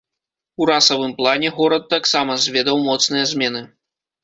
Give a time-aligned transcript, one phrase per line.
[0.63, 3.65] У расавым плане горад таксама зведаў моцныя змены.